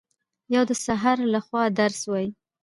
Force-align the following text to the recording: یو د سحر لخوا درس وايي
یو 0.53 0.63
د 0.69 0.71
سحر 0.85 1.17
لخوا 1.33 1.63
درس 1.79 2.01
وايي 2.11 2.29